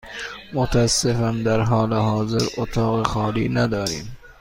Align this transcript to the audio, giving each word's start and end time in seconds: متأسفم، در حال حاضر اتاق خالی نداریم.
متأسفم، 0.53 1.43
در 1.43 1.59
حال 1.61 1.93
حاضر 1.93 2.41
اتاق 2.57 3.07
خالی 3.07 3.49
نداریم. 3.49 4.17